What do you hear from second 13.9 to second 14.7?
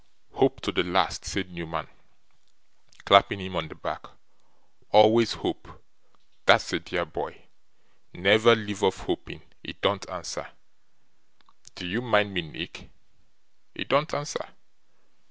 answer.